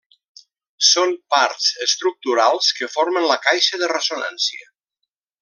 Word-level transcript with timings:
Són 0.91 1.11
parts 1.33 1.67
estructurals 1.87 2.71
que 2.79 2.89
formen 2.95 3.29
la 3.33 3.39
caixa 3.45 3.81
de 3.83 3.91
ressonància. 3.93 4.67